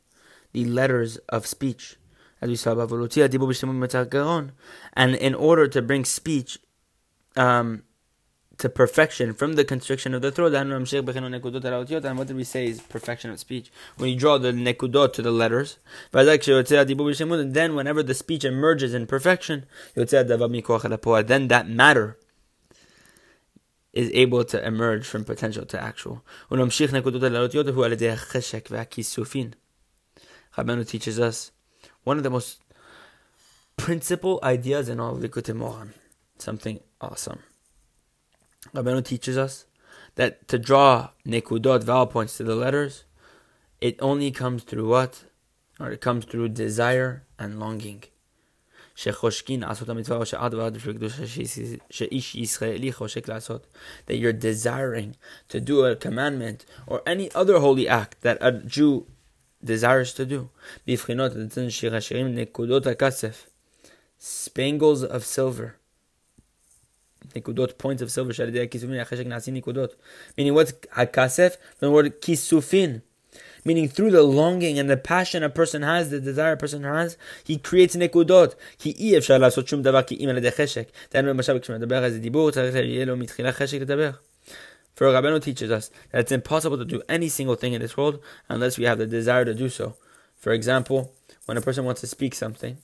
the 0.52 0.64
letters 0.64 1.18
of 1.28 1.46
speech. 1.46 1.96
As 2.40 2.48
we 2.48 2.56
saw 2.56 2.74
and 4.92 5.14
in 5.16 5.34
order 5.34 5.66
to 5.68 5.82
bring 5.82 6.04
speech 6.04 6.58
um, 7.36 7.82
to 8.58 8.68
perfection 8.68 9.34
from 9.34 9.54
the 9.54 9.64
constriction 9.64 10.14
of 10.14 10.22
the 10.22 10.30
throat, 10.30 10.54
and 10.54 10.70
what 10.70 12.26
did 12.28 12.36
we 12.36 12.44
say 12.44 12.66
is 12.66 12.80
perfection 12.80 13.30
of 13.32 13.40
speech? 13.40 13.72
When 13.96 14.10
you 14.10 14.16
draw 14.16 14.38
the 14.38 14.52
nekudot 14.52 15.12
to 15.14 15.22
the 15.22 15.32
letters, 15.32 15.78
then 16.12 17.74
whenever 17.74 18.04
the 18.04 18.14
speech 18.14 18.44
emerges 18.44 18.94
in 18.94 19.08
perfection, 19.08 19.66
then 19.96 21.48
that 21.48 21.68
matter 21.68 22.18
is 23.92 24.10
able 24.12 24.44
to 24.44 24.64
emerge 24.64 25.06
from 25.06 25.24
potential 25.24 25.64
to 25.66 25.80
actual. 25.80 26.24
Rabbeinu 30.56 30.88
teaches 30.88 31.20
us 31.20 31.52
one 32.04 32.16
of 32.16 32.22
the 32.22 32.30
most 32.30 32.60
principal 33.76 34.40
ideas 34.42 34.88
in 34.88 35.00
all 35.00 35.16
of 35.16 35.22
Likutei 35.22 35.54
Moharan. 35.54 35.92
Something 36.38 36.80
awesome. 37.00 37.40
Rabbeinu 38.74 39.04
teaches 39.04 39.38
us 39.38 39.66
that 40.16 40.48
to 40.48 40.58
draw 40.58 41.10
nekudot, 41.26 41.84
vowel 41.84 42.06
points 42.06 42.36
to 42.36 42.44
the 42.44 42.56
letters, 42.56 43.04
it 43.80 43.96
only 44.00 44.30
comes 44.30 44.64
through 44.64 44.88
what? 44.88 45.24
Or 45.78 45.90
it 45.92 46.00
comes 46.00 46.24
through 46.24 46.48
desire 46.50 47.24
and 47.38 47.60
longing 47.60 48.04
שחושקין 48.97 49.59
לעשות 49.59 49.89
המצווה 49.89 50.17
או 50.17 50.25
שעד 50.25 50.53
ועד 50.53 50.73
בשביל 50.73 50.95
קדושה 50.95 51.23
שאיש 51.89 52.35
ישראלי 52.35 52.91
חושק 52.91 53.27
לעשות. 53.27 53.67
That 54.07 54.11
you're 54.11 54.41
desiring 54.41 55.15
to 55.49 55.59
do 55.59 55.83
a 55.83 56.05
commandment 56.05 56.65
or 56.87 56.97
any 57.05 57.35
other 57.35 57.59
holy 57.59 57.87
act 57.87 58.15
that 58.23 58.41
a 58.41 58.51
Jew 58.67 59.03
desires 59.63 60.13
to 60.13 60.25
do. 60.25 60.47
בבחינות 60.87 61.31
אצל 61.47 61.69
שיר 61.69 61.95
השירים 61.95 62.35
נקודות 62.35 62.87
הכסף. 62.87 63.49
Spangles 64.21 65.03
of 65.09 65.37
silver. 65.37 65.67
נקודות 67.35 67.83
points 67.83 67.99
of 67.99 68.09
silver 68.15 68.33
שעל 68.33 68.47
ידי 68.47 68.63
הכיסופין 68.63 68.99
החשק 68.99 69.25
נעשים 69.25 69.53
נקודות. 69.53 69.95
meaning 70.39 70.53
what's 70.53 70.87
הכסף? 70.91 71.55
from 71.79 71.83
the 71.83 71.89
word 71.89 72.09
כיסופין 72.21 72.99
meaning 73.65 73.87
through 73.87 74.11
the 74.11 74.23
longing 74.23 74.77
and 74.79 74.89
the 74.89 74.97
passion 74.97 75.43
a 75.43 75.49
person 75.49 75.81
has, 75.81 76.09
the 76.09 76.19
desire 76.19 76.53
a 76.53 76.57
person 76.57 76.83
has, 76.83 77.17
he 77.43 77.57
creates 77.57 77.95
nekudot. 77.95 78.55
כי 78.79 78.93
אי 78.97 79.17
אפשר 79.17 79.37
לעשות 79.37 79.67
שום 79.67 79.81
דבר 79.81 80.01
כי 80.01 80.17
אם 80.23 80.29
על 80.29 80.37
ידי 80.37 80.51
חשק. 80.51 80.83
דהיינו 81.11 81.29
למשל 81.29 81.59
כשמדבר 81.59 82.05
איזה 82.05 82.19
דיבור, 82.19 82.51
צריך 82.51 82.75
שיהיה 82.75 83.05
לו 83.05 83.17
מתחילה 83.17 83.51
חשק 83.51 83.81
לדבר. 83.81 84.11
For 84.95 85.07
Rabbeinu 85.07 85.41
teaches 85.41 85.71
us 85.71 85.89
that 86.11 86.19
it's 86.21 86.31
impossible 86.31 86.77
to 86.77 86.85
do 86.85 87.01
any 87.09 87.27
single 87.27 87.55
thing 87.55 87.73
in 87.73 87.81
this 87.81 87.97
world 87.97 88.19
unless 88.47 88.77
we 88.77 88.85
have 88.85 88.99
the 88.99 89.07
desire 89.07 89.43
to 89.43 89.55
do 89.55 89.67
so. 89.67 89.95
For 90.37 90.51
example, 90.51 91.11
when 91.45 91.57
a 91.57 91.61
person 91.61 91.83
wants 91.83 92.01
to 92.01 92.07
speak 92.07 92.35
something, 92.35 92.77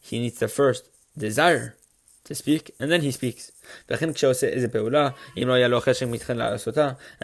he 0.00 0.18
needs 0.18 0.38
to 0.38 0.48
first 0.48 0.88
desire 1.16 1.76
to 2.27 2.35
speak, 2.35 2.71
and 2.79 2.91
then 2.91 3.01
he 3.01 3.11
speaks. 3.11 3.51
And 3.89 3.99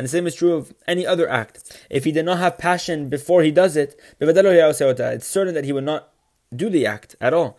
the 0.05 0.07
same 0.07 0.27
is 0.27 0.36
true 0.36 0.53
of 0.53 0.74
any 0.88 1.05
other 1.05 1.29
act. 1.29 1.77
If 1.89 2.03
he 2.03 2.12
did 2.12 2.25
not 2.25 2.39
have 2.39 2.57
passion 2.57 3.10
before 3.10 3.43
he 3.43 3.51
does 3.51 3.75
it, 3.77 4.00
it's 4.19 5.27
certain 5.27 5.53
that 5.53 5.65
he 5.65 5.74
would 5.74 5.83
not 5.83 6.10
do 6.55 6.69
the 6.69 6.86
act 6.86 7.15
at 7.19 7.33
all. 7.33 7.57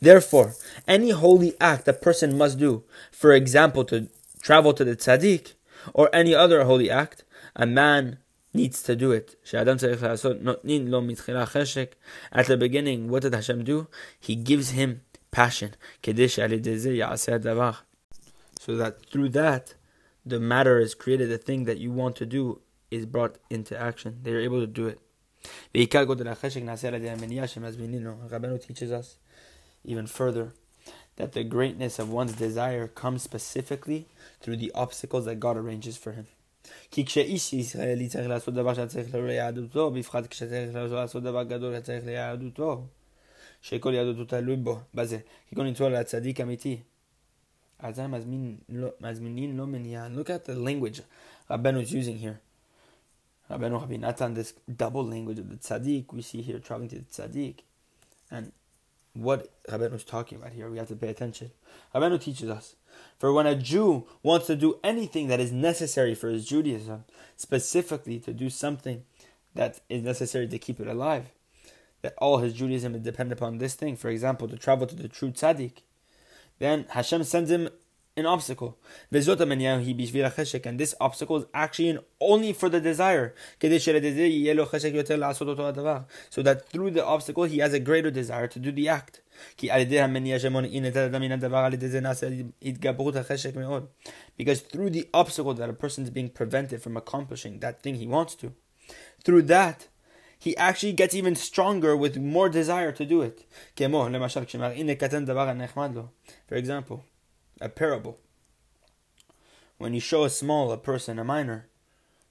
Therefore, 0.00 0.54
any 0.86 1.10
holy 1.10 1.54
act 1.60 1.88
a 1.88 1.92
person 1.92 2.36
must 2.36 2.58
do, 2.58 2.84
for 3.10 3.32
example, 3.32 3.84
to 3.86 4.08
travel 4.42 4.74
to 4.74 4.84
the 4.84 4.94
tzaddik, 4.94 5.54
or 5.92 6.10
any 6.14 6.34
other 6.34 6.64
holy 6.64 6.90
act, 6.90 7.24
a 7.56 7.66
man 7.66 8.18
needs 8.54 8.82
to 8.84 8.96
do 8.96 9.12
it. 9.12 9.36
At 9.52 9.66
the 12.46 12.56
beginning, 12.56 13.08
what 13.08 13.22
did 13.22 13.34
Hashem 13.34 13.64
do? 13.64 13.88
He 14.18 14.36
gives 14.36 14.70
him 14.70 15.02
passion. 15.30 15.74
So 18.60 18.76
that 18.76 19.04
through 19.10 19.28
that, 19.30 19.74
the 20.24 20.40
matter 20.40 20.78
is 20.78 20.94
created, 20.94 21.28
the 21.28 21.36
thing 21.38 21.64
that 21.64 21.78
you 21.78 21.90
want 21.90 22.16
to 22.16 22.24
do 22.24 22.60
is 22.90 23.04
brought 23.04 23.36
into 23.50 23.78
action. 23.78 24.20
They 24.22 24.32
are 24.32 24.40
able 24.40 24.60
to 24.60 24.66
do 24.66 24.86
it. 24.86 25.00
Rabbeinu 28.30 28.66
teaches 28.66 28.90
us 28.90 29.18
even 29.84 30.06
further 30.06 30.54
that 31.16 31.32
the 31.32 31.44
greatness 31.44 31.98
of 31.98 32.08
one's 32.08 32.32
desire 32.32 32.88
comes 32.88 33.22
specifically 33.22 34.08
through 34.40 34.56
the 34.56 34.72
obstacles 34.74 35.26
that 35.26 35.40
God 35.40 35.56
arranges 35.56 35.96
for 35.96 36.12
him. 36.12 36.26
כי 36.90 37.04
כשאיש 37.04 37.52
ישראלי 37.52 38.08
צריך 38.08 38.28
לעשות 38.28 38.54
דבר 38.54 38.74
שצריך 38.74 39.14
ליהדותו, 39.14 39.90
בפרט 39.90 40.26
כשצריך 40.26 40.74
לעשות 40.74 41.22
דבר 41.22 41.42
גדול 41.42 41.76
שצריך 41.76 42.04
ליהדותו, 42.04 42.86
שכל 43.62 43.94
יהדותו 43.94 44.24
תלוי 44.24 44.56
בו, 44.56 44.78
בזה, 44.94 45.18
כגון 45.50 45.66
למצוא 45.66 45.88
לצדיק 45.88 46.40
אמיתי. 46.40 46.78
אז 47.78 47.96
זה 47.96 48.06
מזמינים 49.00 49.58
לא 49.58 49.66
מניעה. 49.66 50.08
Look 50.08 50.26
at 50.28 50.48
the 50.48 50.54
language 50.54 51.00
Rabbeinu 51.50 51.82
is 51.82 51.92
using 51.92 52.18
here. 52.18 52.40
Rabbeinu 53.50 53.80
Rabbi 53.80 53.96
Natan, 53.96 54.34
this 54.34 54.54
double 54.76 55.04
language 55.04 55.38
of 55.38 55.50
the 55.50 55.56
tzaddik, 55.56 56.12
we 56.12 56.22
see 56.22 56.40
here 56.40 56.58
traveling 56.58 56.88
to 56.88 56.96
the 56.96 57.04
tzaddik. 57.04 57.56
And 58.30 58.52
what 59.14 59.48
Rabbeinu 59.68 59.94
is 59.94 60.04
talking 60.04 60.38
about 60.38 60.52
here, 60.52 60.68
we 60.68 60.78
have 60.78 60.88
to 60.88 60.96
pay 60.96 61.08
attention. 61.08 61.52
Rabbeinu 61.94 62.20
teaches 62.20 62.50
us 62.50 62.76
for 63.18 63.32
when 63.32 63.46
a 63.46 63.54
Jew 63.54 64.06
wants 64.22 64.46
to 64.48 64.56
do 64.56 64.78
anything 64.84 65.28
that 65.28 65.40
is 65.40 65.52
necessary 65.52 66.14
for 66.14 66.28
his 66.28 66.46
Judaism, 66.46 67.04
specifically 67.36 68.18
to 68.20 68.32
do 68.32 68.50
something 68.50 69.04
that 69.54 69.80
is 69.88 70.02
necessary 70.02 70.48
to 70.48 70.58
keep 70.58 70.80
it 70.80 70.88
alive, 70.88 71.30
that 72.02 72.14
all 72.18 72.38
his 72.38 72.52
Judaism 72.52 72.94
is 72.94 73.02
dependent 73.02 73.38
upon 73.38 73.58
this 73.58 73.74
thing, 73.74 73.96
for 73.96 74.08
example, 74.08 74.48
to 74.48 74.56
travel 74.56 74.86
to 74.86 74.96
the 74.96 75.08
true 75.08 75.30
tzaddik, 75.30 75.82
then 76.58 76.86
Hashem 76.90 77.24
sends 77.24 77.50
him 77.50 77.68
an 78.16 78.26
obstacle. 78.26 78.78
And 79.10 79.20
this 80.78 80.94
obstacle 81.00 81.36
is 81.36 81.46
actually 81.52 81.98
only 82.20 82.52
for 82.52 82.68
the 82.68 82.80
desire. 82.80 83.34
So 86.30 86.42
that 86.42 86.68
through 86.68 86.90
the 86.92 87.04
obstacle 87.04 87.44
he 87.44 87.58
has 87.58 87.72
a 87.72 87.80
greater 87.80 88.12
desire 88.12 88.46
to 88.46 88.58
do 88.60 88.70
the 88.70 88.88
act. 88.88 89.20
Because 94.36 94.60
through 94.60 94.90
the 94.90 95.08
obstacle 95.12 95.54
that 95.54 95.68
a 95.68 95.72
person 95.72 96.04
is 96.04 96.10
being 96.10 96.28
prevented 96.28 96.82
from 96.82 96.96
accomplishing 96.96 97.58
that 97.58 97.82
thing 97.82 97.96
he 97.96 98.06
wants 98.06 98.36
to, 98.36 98.52
through 99.24 99.42
that, 99.42 99.88
he 100.38 100.56
actually 100.56 100.92
gets 100.92 101.14
even 101.14 101.34
stronger 101.34 101.96
with 101.96 102.16
more 102.18 102.48
desire 102.48 102.92
to 102.92 103.04
do 103.04 103.22
it. 103.22 103.44
For 106.46 106.54
example, 106.54 107.04
a 107.60 107.68
parable. 107.68 108.18
When 109.78 109.94
you 109.94 110.00
show 110.00 110.24
a 110.24 110.30
small, 110.30 110.72
a 110.72 110.76
person, 110.78 111.18
a 111.18 111.24
minor, 111.24 111.68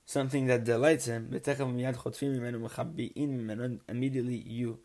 something 0.06 0.48
that 0.48 0.64
delights 0.64 1.06
him, 1.06 1.30
immediately 3.90 4.36
you 4.36 4.80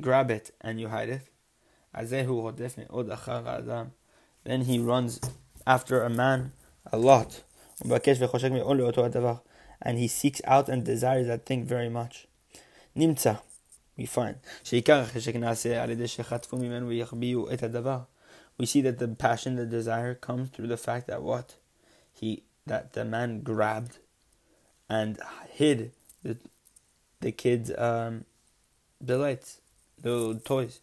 grab 0.00 0.30
it 0.30 0.50
and 0.60 0.80
you 0.80 0.88
hide 0.88 1.08
it. 1.08 1.22
Then 4.44 4.60
he 4.62 4.78
runs 4.78 5.20
after 5.66 6.02
a 6.02 6.10
man 6.10 6.52
a 6.92 6.98
lot. 6.98 7.42
And 9.82 9.98
he 9.98 10.08
seeks 10.08 10.40
out 10.44 10.68
and 10.68 10.84
desires 10.84 11.26
that 11.26 11.44
thing 11.44 11.64
very 11.64 11.88
much. 11.88 12.26
Nimtza, 12.96 13.40
we 13.96 14.06
find. 14.06 14.36
We 18.58 18.66
see 18.66 18.80
that 18.82 18.98
the 18.98 19.08
passion, 19.08 19.56
the 19.56 19.66
desire 19.66 20.14
comes 20.14 20.50
through 20.50 20.68
the 20.68 20.76
fact 20.76 21.06
that 21.08 21.22
what? 21.22 21.56
He 22.12 22.42
that 22.66 22.94
the 22.94 23.04
man 23.04 23.42
grabbed 23.42 23.98
and 24.88 25.18
hid 25.50 25.92
the 26.22 26.36
the 27.20 27.32
kid's 27.32 27.70
um, 27.76 28.24
delights, 29.04 29.60
the 30.00 30.40
toys. 30.44 30.80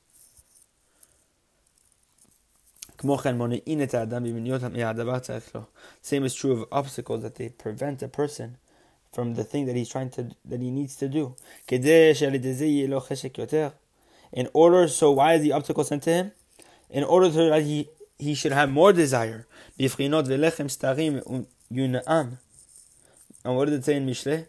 Same 6.02 6.24
is 6.24 6.36
true 6.36 6.52
of 6.54 6.66
obstacles 6.72 7.22
that 7.24 7.36
they 7.36 7.50
prevent 7.50 8.02
a 8.02 8.08
person 8.08 8.58
from 9.12 9.36
the 9.36 9.44
thing 9.44 9.66
that 9.66 9.76
he's 9.76 9.90
trying 9.90 10.10
to 10.12 10.32
that 10.46 10.62
he 10.62 10.72
needs 10.72 10.96
to 10.98 11.10
do. 11.10 11.36
In 14.32 14.50
order, 14.54 14.88
so 14.88 15.12
why 15.12 15.34
is 15.34 15.42
the 15.42 15.52
obstacle 15.52 15.84
sent 15.84 16.04
to 16.04 16.10
him? 16.12 16.32
In 16.94 17.04
order 17.04 17.28
that 17.30 17.64
he 17.64 17.90
he 18.20 18.36
should 18.36 18.54
have 18.54 18.70
more 18.70 18.94
desire. 18.94 19.48
And 23.44 23.56
what 23.56 23.66
did 23.66 23.74
it 23.74 23.84
say 23.84 23.96
in 23.96 24.06
Mishle? 24.06 24.46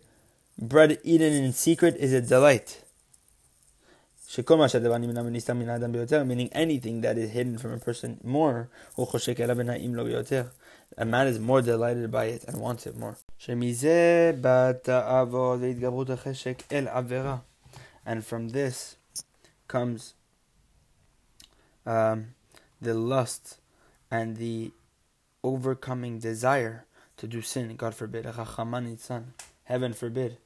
Bread 0.57 0.99
eaten 1.03 1.33
in 1.33 1.53
secret 1.53 1.97
is 1.97 2.13
a 2.13 2.21
delight. 2.21 2.85
Meaning 6.27 6.49
anything 6.53 7.01
that 7.01 7.19
is 7.19 7.31
hidden 7.31 7.59
from 7.59 7.73
a 7.73 7.79
person 7.79 8.21
more, 8.23 8.69
a 10.97 11.05
man 11.05 11.27
is 11.27 11.39
more 11.41 11.63
delighted 11.63 12.11
by 12.11 12.27
it 12.27 12.45
and 12.45 12.61
wants 12.61 12.87
it 12.87 12.97
more. 12.97 13.17
And 18.07 18.25
from 18.25 18.49
this 18.51 18.97
comes 19.67 20.15
um, 21.87 22.34
the 22.84 22.94
lust 22.94 23.60
and 24.10 24.38
the 24.38 24.72
overcoming 25.44 26.20
desire 26.20 26.86
to 27.18 27.28
do 27.28 27.42
sin, 27.42 27.76
God 27.76 27.94
forbid. 27.94 28.26
Heaven 29.66 29.94
forbid. 29.94 30.38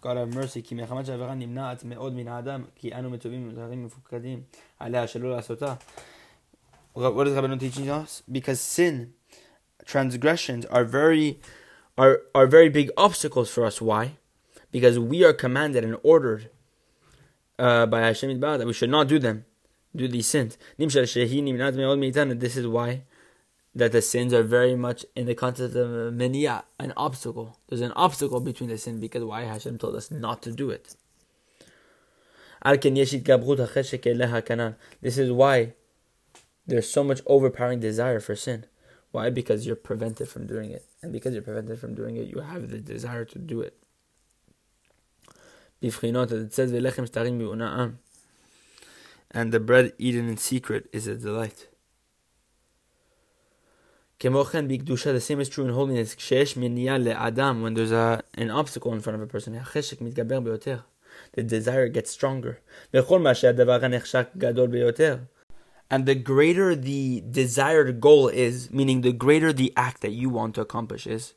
God 0.00 0.16
have 0.16 0.34
mercy, 0.34 0.62
כי 0.62 0.74
מחמת 0.74 1.06
שהעבירה 1.06 1.34
נמנעת 1.34 1.84
מאוד 1.84 2.12
מן 2.12 2.28
האדם, 2.28 2.64
כי 2.74 2.94
אנו 2.94 3.10
מטובים 3.10 3.48
ומזהרים 3.48 3.84
מפוקדים 3.84 4.42
עליה 4.78 5.06
שלא 5.06 5.30
לעשותה. 5.30 5.74
What 6.94 7.26
is 7.26 7.34
Rabbeinu 7.34 7.60
teaching 7.60 7.90
us? 7.90 8.22
Because 8.30 8.60
sin, 8.60 9.12
transgressions 9.84 10.64
are 10.66 10.84
very, 10.84 11.40
are, 11.98 12.22
are 12.34 12.46
very 12.46 12.70
big 12.70 12.90
obstacles 12.96 13.50
for 13.50 13.66
us. 13.66 13.82
Why? 13.82 14.16
Because 14.72 14.98
we 14.98 15.22
are 15.22 15.34
commanded 15.34 15.84
and 15.84 15.96
ordered 16.02 16.48
uh, 17.58 17.84
by 17.86 18.00
Hashem 18.00 18.40
that 18.40 18.66
we 18.66 18.72
should 18.72 18.90
not 18.90 19.08
do 19.08 19.18
them, 19.18 19.44
do 19.95 20.07
these 20.07 20.27
sins. 20.27 20.57
This 20.77 20.95
is 20.95 22.67
why 22.67 23.03
that 23.73 23.91
the 23.91 24.01
sins 24.01 24.33
are 24.33 24.43
very 24.43 24.75
much 24.75 25.05
in 25.15 25.25
the 25.25 25.35
context 25.35 25.75
of 25.75 26.13
meniah, 26.13 26.63
an 26.79 26.91
obstacle. 26.97 27.57
There's 27.69 27.81
an 27.81 27.93
obstacle 27.93 28.41
between 28.41 28.69
the 28.69 28.77
sin 28.77 28.99
because 28.99 29.23
why 29.23 29.43
Hashem 29.43 29.77
told 29.77 29.95
us 29.95 30.11
not 30.11 30.41
to 30.43 30.51
do 30.51 30.69
it. 30.69 30.95
This 35.01 35.17
is 35.17 35.31
why 35.31 35.73
there's 36.67 36.89
so 36.89 37.03
much 37.03 37.21
overpowering 37.25 37.79
desire 37.79 38.19
for 38.19 38.35
sin. 38.35 38.65
Why? 39.11 39.29
Because 39.29 39.65
you're 39.65 39.75
prevented 39.75 40.29
from 40.29 40.47
doing 40.47 40.71
it. 40.71 40.85
And 41.01 41.11
because 41.11 41.33
you're 41.33 41.41
prevented 41.41 41.79
from 41.79 41.95
doing 41.95 42.17
it, 42.17 42.27
you 42.27 42.41
have 42.41 42.69
the 42.69 42.77
desire 42.77 43.25
to 43.25 43.39
do 43.39 43.61
it. 43.61 43.77
It 45.81 45.93
says, 46.53 46.71
and 49.31 49.51
the 49.51 49.59
bread 49.59 49.93
eaten 49.97 50.27
in 50.29 50.37
secret 50.37 50.87
is 50.91 51.07
a 51.07 51.15
delight. 51.15 51.67
The 54.19 55.19
same 55.19 55.39
is 55.39 55.49
true 55.49 55.65
in 55.65 55.73
holiness. 55.73 56.15
When 56.29 57.73
there's 57.73 57.91
a, 57.91 58.23
an 58.35 58.51
obstacle 58.51 58.93
in 58.93 59.01
front 59.01 59.15
of 59.15 59.21
a 59.21 59.27
person, 59.27 59.53
the 61.33 61.43
desire 61.43 61.87
gets 61.87 62.11
stronger. 62.11 62.59
And 65.89 66.05
the 66.05 66.15
greater 66.15 66.75
the 66.75 67.23
desired 67.29 67.99
goal 67.99 68.27
is, 68.27 68.71
meaning 68.71 69.01
the 69.01 69.11
greater 69.11 69.51
the 69.51 69.73
act 69.75 70.01
that 70.01 70.11
you 70.11 70.29
want 70.29 70.55
to 70.55 70.61
accomplish 70.61 71.07
is, 71.07 71.33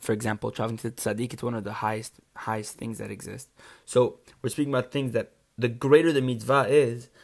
for 0.00 0.12
example, 0.12 0.50
traveling 0.50 0.78
to 0.78 0.90
tzaddik, 0.90 1.32
it's 1.32 1.42
one 1.42 1.54
of 1.54 1.64
the 1.64 1.74
highest 1.74 2.14
highest 2.36 2.76
things 2.76 2.98
that 2.98 3.10
exist. 3.10 3.50
So 3.84 4.18
we're 4.42 4.50
speaking 4.50 4.72
about 4.72 4.90
things 4.90 5.12
that 5.12 5.32
the 5.56 5.68
greater 5.68 6.12
the 6.12 6.22
mitzvah 6.22 6.66
is, 6.68 7.08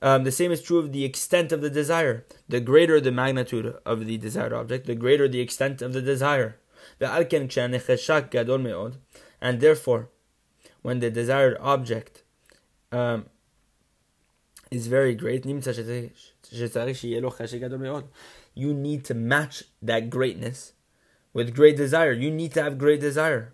um, 0.00 0.24
the 0.24 0.32
same 0.32 0.52
is 0.52 0.62
true 0.62 0.78
of 0.78 0.92
the 0.92 1.04
extent 1.04 1.50
of 1.52 1.60
the 1.60 1.70
desire. 1.70 2.24
The 2.48 2.60
greater 2.60 3.00
the 3.00 3.10
magnitude 3.10 3.74
of 3.84 4.06
the 4.06 4.16
desired 4.16 4.52
object, 4.52 4.86
the 4.86 4.94
greater 4.94 5.26
the 5.28 5.40
extent 5.40 5.82
of 5.82 5.92
the 5.92 6.02
desire. 6.02 6.56
And 9.40 9.60
therefore, 9.60 10.08
when 10.82 11.00
the 11.00 11.10
desired 11.10 11.56
object 11.60 12.22
um, 12.92 13.26
is 14.70 14.86
very 14.86 15.14
great, 15.14 15.44
you 18.54 18.74
need 18.74 19.04
to 19.04 19.14
match 19.14 19.64
that 19.82 20.10
greatness 20.10 20.72
with 21.32 21.54
great 21.54 21.76
desire. 21.76 22.12
You 22.12 22.30
need 22.30 22.52
to 22.54 22.62
have 22.62 22.78
great 22.78 23.00
desire 23.00 23.52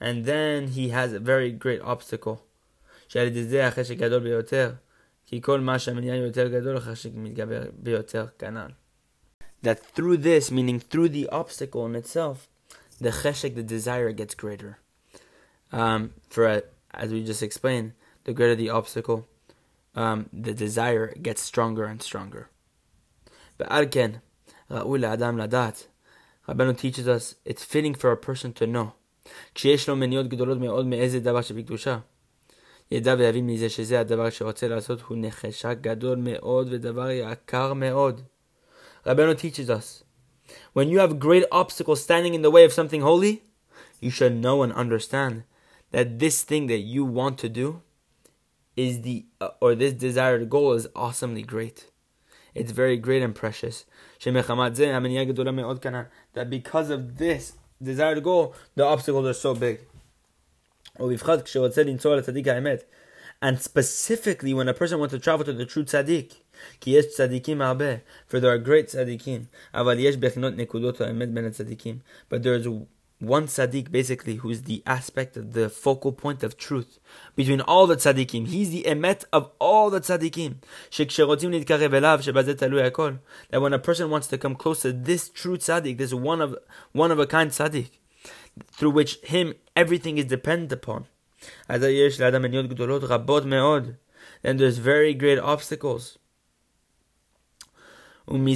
and 0.00 0.24
then 0.24 0.68
he 0.68 0.88
has 0.88 1.12
a 1.12 1.20
very 1.20 1.52
great 1.52 1.82
obstacle. 1.82 2.42
That 9.62 9.84
through 9.84 10.18
this, 10.18 10.50
meaning 10.50 10.80
through 10.80 11.10
the 11.10 11.28
obstacle 11.28 11.84
in 11.84 11.94
itself, 11.94 12.48
the 13.00 13.10
cheshek, 13.10 13.54
the 13.54 13.62
desire, 13.62 14.10
gets 14.12 14.34
greater. 14.34 14.78
Um, 15.70 16.14
for 16.28 16.46
a, 16.46 16.62
as 16.92 17.12
we 17.12 17.24
just 17.24 17.42
explained, 17.42 17.92
the 18.24 18.32
greater 18.32 18.54
the 18.54 18.70
obstacle, 18.70 19.28
um, 19.94 20.28
the 20.32 20.54
desire 20.54 21.14
gets 21.14 21.42
stronger 21.42 21.84
and 21.84 22.02
stronger. 22.02 22.48
But 23.58 23.68
again, 23.70 24.22
Rabbanu 26.48 26.78
teaches 26.78 27.06
us 27.06 27.34
it's 27.44 27.64
fitting 27.64 27.94
for 27.94 28.10
a 28.10 28.16
person 28.16 28.52
to 28.54 28.66
know 28.66 28.94
כשיש 29.55 29.89
לו 29.89 29.95
מניות 29.95 30.27
גדולות 30.27 30.57
מאוד 30.57 30.85
מאיזה 30.85 31.19
דבר 31.19 31.41
שבקדושה, 31.41 31.97
ידע 32.91 33.15
ויבין 33.17 33.47
מזה 33.47 33.69
שזה 33.69 33.99
הדבר 33.99 34.29
שרוצה 34.29 34.67
לעשות 34.67 35.01
הוא 35.01 35.17
נחשה 35.21 35.73
גדול 35.73 36.17
מאוד 36.17 36.67
ודבר 36.71 37.09
יקר 37.09 37.73
מאוד. 37.73 38.21
Rabbeinu 39.07 39.37
teaches 39.37 39.69
us 39.69 40.03
when 40.73 40.89
you 40.89 40.99
have 40.99 41.19
great 41.19 41.45
obstacles 41.51 42.03
standing 42.03 42.33
in 42.33 42.41
the 42.41 42.51
way 42.51 42.65
of 42.65 42.73
something 42.73 43.01
holy, 43.01 43.43
you 43.99 44.11
should 44.11 44.35
know 44.35 44.63
and 44.63 44.73
understand 44.73 45.43
that 45.91 46.19
this 46.19 46.43
thing 46.43 46.67
that 46.67 46.79
you 46.79 47.05
want 47.05 47.37
to 47.39 47.49
do 47.49 47.81
is 48.75 49.01
the 49.01 49.25
uh, 49.39 49.49
or 49.61 49.75
this 49.75 49.93
desired 49.93 50.49
goal 50.49 50.73
is 50.73 50.87
awesomely 50.95 51.43
great. 51.43 51.91
It's 52.53 52.71
very 52.71 52.97
great 52.97 53.21
and 53.21 53.35
precious. 53.35 53.85
That 54.23 56.47
because 56.49 56.89
of 56.89 57.17
this 57.17 57.53
desired 57.82 58.22
go, 58.22 58.54
the 58.74 58.84
obstacles 58.84 59.26
are 59.26 59.34
so 59.34 59.54
big. 59.54 59.80
And 63.42 63.58
specifically, 63.60 64.52
when 64.52 64.68
a 64.68 64.74
person 64.74 64.98
wants 64.98 65.14
to 65.14 65.18
travel 65.18 65.46
to 65.46 65.52
the 65.52 65.64
true 65.64 65.84
tzaddik, 65.84 66.34
for 68.26 68.38
there 68.38 68.52
are 68.52 68.58
great 68.58 68.88
tzaddikim, 68.88 69.46
but 69.72 69.96
there 72.42 72.54
is 72.54 72.68
one 73.20 73.46
tzaddik 73.46 73.92
basically 73.92 74.36
who's 74.36 74.62
the 74.62 74.82
aspect 74.86 75.36
of 75.36 75.52
the 75.52 75.68
focal 75.68 76.10
point 76.10 76.42
of 76.42 76.56
truth 76.56 76.98
between 77.36 77.60
all 77.60 77.86
the 77.86 77.96
tzaddikim. 77.96 78.48
He's 78.48 78.70
the 78.70 78.84
emet 78.84 79.24
of 79.32 79.50
all 79.58 79.90
the 79.90 80.00
tzaddikim. 80.00 80.56
That 83.50 83.60
when 83.60 83.72
a 83.72 83.78
person 83.78 84.10
wants 84.10 84.26
to 84.28 84.38
come 84.38 84.54
close 84.56 84.80
to 84.82 84.92
this 84.92 85.28
true 85.28 85.58
tzaddik, 85.58 85.98
this 85.98 86.14
one 86.14 86.40
of 86.40 86.56
one 86.92 87.10
of 87.10 87.18
a 87.18 87.26
kind 87.26 87.50
tzaddik, 87.50 87.90
through 88.72 88.90
which 88.90 89.16
him 89.22 89.54
everything 89.76 90.16
is 90.18 90.24
dependent 90.24 90.72
upon. 90.72 91.06
Then 91.68 91.80
there's 94.56 94.78
very 94.78 95.14
great 95.14 95.38
obstacles. 95.38 96.18
And 98.30 98.46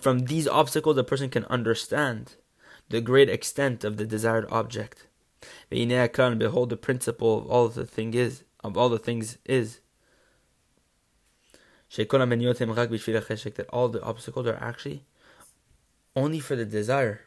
from 0.00 0.18
these 0.20 0.46
obstacles, 0.46 0.96
a 0.96 1.04
person 1.04 1.30
can 1.30 1.44
understand 1.46 2.36
the 2.88 3.00
great 3.00 3.28
extent 3.28 3.82
of 3.82 3.96
the 3.96 4.06
desired 4.06 4.46
object. 4.50 5.08
Behold, 5.68 6.70
the 6.70 6.76
principle 6.76 7.38
of 7.38 7.46
all 7.48 7.66
the 7.68 7.86
thing 7.86 8.14
is 8.14 8.44
of 8.62 8.76
all 8.76 8.88
the 8.88 9.00
things 9.00 9.38
is 9.44 9.80
that 11.90 13.66
all 13.72 13.88
the 13.88 14.02
obstacles 14.02 14.46
are 14.46 14.58
actually 14.60 15.04
only 16.14 16.38
for 16.38 16.54
the 16.54 16.64
desire. 16.64 17.22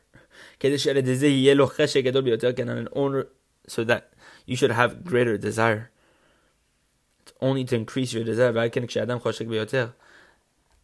So 3.68 3.84
that 3.84 4.14
you 4.46 4.56
should 4.56 4.72
have 4.72 5.04
greater 5.04 5.38
desire 5.38 5.92
only 7.42 7.66
to 7.66 7.76
increase 7.76 8.14
your 8.14 8.24
desire. 8.24 8.72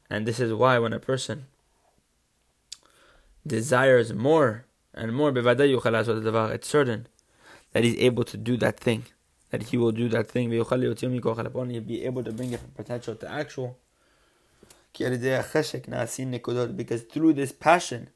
And 0.09 0.27
this 0.27 0.39
is 0.39 0.53
why 0.53 0.79
when 0.79 0.93
a 0.93 0.99
person 0.99 1.45
desires 3.45 4.13
more 4.13 4.65
and 4.93 5.13
more, 5.13 5.33
it's 5.35 6.67
certain 6.67 7.07
that 7.73 7.83
he's 7.83 7.97
able 7.97 8.23
to 8.23 8.37
do 8.37 8.55
that 8.57 8.79
thing, 8.79 9.05
that 9.49 9.63
he 9.63 9.77
will 9.77 9.91
do 9.91 10.07
that 10.09 10.29
thing. 10.29 10.51
He'll 10.51 11.81
be 11.81 12.05
able 12.05 12.23
to 12.23 12.31
bring 12.31 12.53
it 12.53 12.59
from 12.59 12.69
potential 12.71 13.15
to 13.15 13.29
actual. 13.29 13.77
Because 14.97 17.01
through 17.01 17.33
this 17.33 17.51
passion, 17.51 18.09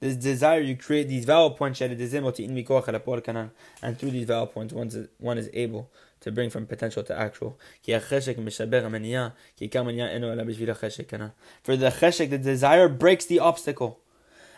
this 0.00 0.16
desire, 0.16 0.60
you 0.60 0.76
create 0.76 1.08
these 1.08 1.24
vowel 1.24 1.52
points, 1.52 1.80
and 1.80 1.96
through 1.96 2.08
these 4.10 4.26
vowel 4.26 4.46
points, 4.48 4.74
one 5.18 5.38
is 5.38 5.48
able 5.54 5.90
to 6.22 6.32
bring 6.32 6.50
from 6.50 6.66
potential 6.66 7.02
to 7.04 7.16
actual. 7.16 7.58
For 7.84 7.92
the 7.92 8.00
cheshek, 11.90 12.30
the 12.30 12.38
desire 12.38 12.88
breaks 12.88 13.26
the 13.26 13.38
obstacle. 13.38 14.00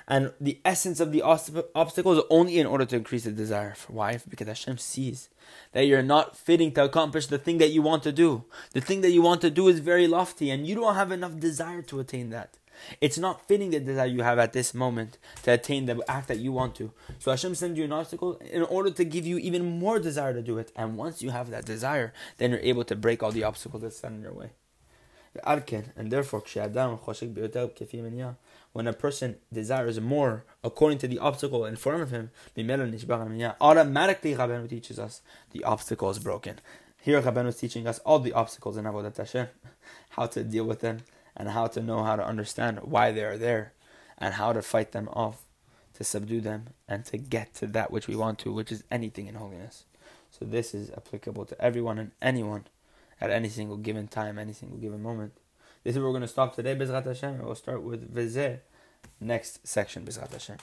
And 0.07 0.35
the 0.39 0.61
essence 0.67 1.01
of 1.01 1.13
the 1.13 1.23
obstacle 1.23 2.19
is 2.19 2.25
only 2.29 2.59
in 2.59 2.67
order 2.67 2.85
to 2.85 2.97
increase 2.97 3.25
the 3.25 3.33
desire. 3.33 3.75
Why? 3.89 4.21
Because 4.29 4.49
Hashem 4.49 4.77
sees 4.77 5.31
that 5.73 5.87
you're 5.87 6.03
not 6.03 6.37
fitting 6.37 6.73
to 6.73 6.85
accomplish 6.85 7.27
the 7.29 7.39
thing 7.39 7.57
that 7.57 7.71
you 7.71 7.81
want 7.81 8.03
to 8.03 8.13
do. 8.13 8.45
The 8.73 8.83
thing 8.83 9.01
that 9.01 9.13
you 9.13 9.23
want 9.23 9.41
to 9.41 9.51
do 9.51 9.67
is 9.67 9.79
very 9.79 10.07
lofty, 10.07 10.51
and 10.51 10.67
you 10.67 10.75
don't 10.75 10.95
have 10.95 11.11
enough 11.11 11.39
desire 11.41 11.81
to 11.81 12.01
attain 12.01 12.29
that. 12.31 12.59
It's 13.01 13.19
not 13.19 13.47
fitting 13.47 13.71
the 13.71 13.81
desire 13.81 14.07
you 14.07 14.23
have 14.23 14.39
at 14.39 14.53
this 14.53 14.75
moment 14.75 15.19
to 15.43 15.53
attain 15.53 15.87
the 15.87 16.03
act 16.09 16.29
that 16.29 16.39
you 16.39 16.53
want 16.53 16.75
to. 16.77 16.93
So 17.19 17.31
Hashem 17.31 17.55
sends 17.55 17.79
you 17.79 17.85
an 17.85 17.93
obstacle 17.93 18.35
in 18.37 18.63
order 18.63 18.91
to 18.91 19.05
give 19.05 19.27
you 19.27 19.39
even 19.39 19.79
more 19.79 19.99
desire 19.99 20.33
to 20.33 20.43
do 20.43 20.59
it. 20.59 20.73
And 20.77 20.97
once 20.97 21.23
you 21.23 21.31
have 21.31 21.51
that 21.51 21.65
desire, 21.65 22.13
then 22.39 22.51
you're 22.51 22.61
able 22.61 22.85
to 22.85 22.97
break 22.97 23.23
all 23.23 23.33
the 23.33 23.45
obstacles 23.45 23.83
that 23.83 23.93
stand 23.93 24.17
in 24.17 24.23
your 24.23 24.33
way. 24.33 24.51
And 25.45 26.13
therefore, 26.13 26.43
when 28.73 28.87
a 28.87 28.93
person 28.93 29.37
desires 29.53 30.01
more 30.01 30.45
according 30.63 30.99
to 30.99 31.09
the 31.09 31.19
obstacle 31.19 31.65
in 31.65 31.77
front 31.77 32.03
of 32.03 32.11
him, 32.11 32.31
automatically 33.61 34.35
Rabbeinu 34.35 34.69
teaches 34.69 34.99
us 34.99 35.23
the 35.51 35.65
obstacle 35.65 36.11
is 36.11 36.19
broken. 36.21 36.61
Here 37.01 37.21
Rabbeinu 37.21 37.49
is 37.49 37.57
teaching 37.57 37.87
us 37.87 37.99
all 38.01 38.21
the 38.21 38.33
obstacles 38.33 38.77
in 38.77 38.85
Avodat 38.85 39.17
Hashem, 39.17 39.49
how 40.11 40.27
to 40.27 40.45
deal 40.45 40.65
with 40.65 40.81
them, 40.81 40.99
and 41.37 41.51
how 41.51 41.67
to 41.67 41.81
know 41.81 42.03
how 42.03 42.17
to 42.17 42.25
understand 42.25 42.81
why 42.83 43.13
they 43.13 43.25
are 43.25 43.39
there 43.39 43.73
and 44.19 44.35
how 44.35 44.53
to 44.53 44.63
fight 44.63 44.93
them 44.93 45.09
off, 45.13 45.43
to 45.95 46.05
subdue 46.05 46.41
them, 46.41 46.69
and 46.89 47.05
to 47.07 47.19
get 47.19 47.55
to 47.55 47.67
that 47.67 47.91
which 47.91 48.09
we 48.09 48.17
want 48.17 48.39
to, 48.41 48.53
which 48.53 48.73
is 48.73 48.85
anything 48.91 49.27
in 49.27 49.35
holiness. 49.35 49.85
So 50.31 50.45
this 50.45 50.75
is 50.75 50.91
applicable 50.91 51.45
to 51.47 51.61
everyone 51.61 51.99
and 51.99 52.13
anyone 52.21 52.67
at 53.21 53.31
any 53.31 53.49
single 53.49 53.77
given 53.77 54.09
time, 54.09 54.39
any 54.39 54.53
single 54.53 54.79
given 54.79 55.03
moment. 55.03 55.33
This 55.83 55.93
is 55.93 55.99
where 55.99 56.07
we're 56.07 56.13
going 56.13 56.23
to 56.23 56.29
stop 56.29 56.55
today, 56.55 56.75
Bezrat 56.75 57.05
Hashem, 57.05 57.35
and 57.35 57.45
we'll 57.45 57.55
start 57.55 57.83
with 57.83 58.15
Vizeh, 58.15 58.61
next 59.21 59.67
section, 59.67 60.05
Bezrat 60.05 60.33
Hashem. 60.33 60.57